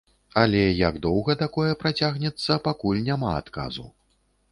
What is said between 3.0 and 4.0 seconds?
няма адказу.